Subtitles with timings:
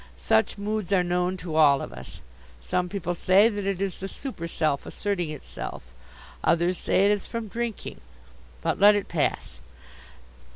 [0.17, 2.21] Such moods are known to all of us.
[2.59, 5.83] Some people say that it is the super self asserting itself.
[6.43, 8.01] Others say it is from drinking.
[8.63, 9.59] But let it pass.